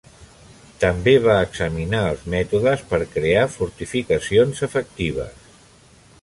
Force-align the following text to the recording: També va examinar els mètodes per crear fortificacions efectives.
També 0.83 1.11
va 1.25 1.35
examinar 1.47 1.99
els 2.13 2.23
mètodes 2.35 2.81
per 2.93 3.01
crear 3.17 3.45
fortificacions 3.57 4.65
efectives. 4.71 5.47